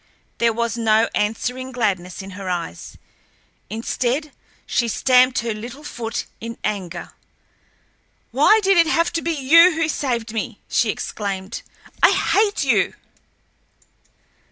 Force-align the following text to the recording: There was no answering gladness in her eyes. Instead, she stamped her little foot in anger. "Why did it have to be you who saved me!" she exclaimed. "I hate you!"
There 0.39 0.51
was 0.51 0.79
no 0.79 1.07
answering 1.13 1.71
gladness 1.71 2.23
in 2.23 2.31
her 2.31 2.49
eyes. 2.49 2.97
Instead, 3.69 4.31
she 4.65 4.87
stamped 4.87 5.37
her 5.41 5.53
little 5.53 5.83
foot 5.83 6.25
in 6.39 6.57
anger. 6.63 7.11
"Why 8.31 8.59
did 8.63 8.77
it 8.77 8.87
have 8.89 9.13
to 9.13 9.21
be 9.21 9.33
you 9.33 9.73
who 9.75 9.87
saved 9.87 10.33
me!" 10.33 10.59
she 10.67 10.89
exclaimed. 10.89 11.61
"I 12.01 12.09
hate 12.33 12.63
you!" 12.63 12.95